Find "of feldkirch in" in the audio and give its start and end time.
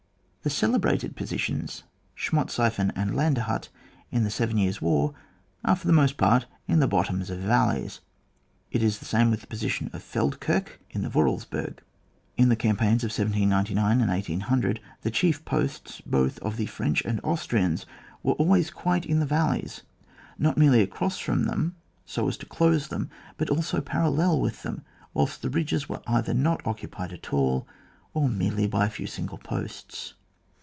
9.93-11.03